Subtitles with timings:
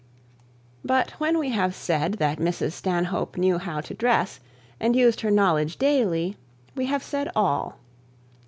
[0.83, 4.39] But when we have said that Mrs Stanhope knew how to dress,
[4.79, 6.37] and used her knowledge daily,
[6.73, 7.77] we have said all.